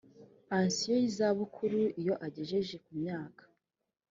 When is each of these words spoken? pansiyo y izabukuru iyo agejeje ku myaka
pansiyo 0.47 0.93
y 1.01 1.05
izabukuru 1.09 1.79
iyo 2.01 2.13
agejeje 2.25 2.75
ku 2.83 2.91
myaka 3.01 3.43